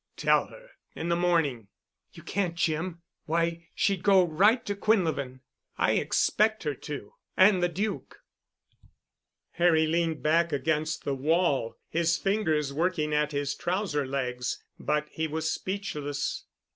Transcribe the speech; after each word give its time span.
"Tell 0.17 0.47
her—in 0.47 1.09
the 1.09 1.15
morning." 1.15 1.67
"You 2.13 2.23
can't, 2.23 2.55
Jim. 2.55 3.03
Why, 3.25 3.67
she'd 3.75 4.01
go 4.01 4.25
right 4.25 4.65
to 4.65 4.75
Quinlevin." 4.75 5.41
"I 5.77 5.91
expect 5.91 6.63
her 6.63 6.73
to—and 6.73 7.61
the 7.61 7.69
Duke." 7.69 8.17
Harry 9.51 9.85
leaned 9.85 10.23
back 10.23 10.51
against 10.51 11.03
the 11.03 11.13
wall, 11.13 11.75
his 11.87 12.17
fingers 12.17 12.73
working 12.73 13.13
at 13.13 13.31
his 13.31 13.53
trouser 13.53 14.07
legs, 14.07 14.63
but 14.79 15.07
he 15.09 15.27
was 15.27 15.51
speechless. 15.51 16.45